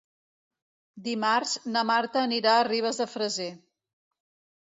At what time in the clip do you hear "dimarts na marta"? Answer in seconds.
1.07-2.23